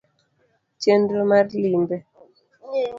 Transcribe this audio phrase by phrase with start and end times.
[0.81, 1.97] chenro mar limbe: